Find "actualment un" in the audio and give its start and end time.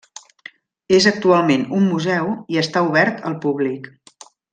1.11-1.85